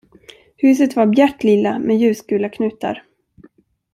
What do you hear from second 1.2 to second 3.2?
lila med ljusgula knutar.